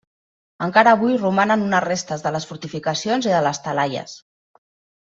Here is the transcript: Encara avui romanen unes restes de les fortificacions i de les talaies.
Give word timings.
Encara 0.67 0.93
avui 0.97 1.17
romanen 1.25 1.67
unes 1.67 1.85
restes 1.87 2.25
de 2.27 2.35
les 2.37 2.51
fortificacions 2.53 3.31
i 3.31 3.35
de 3.39 3.47
les 3.51 3.65
talaies. 3.69 4.19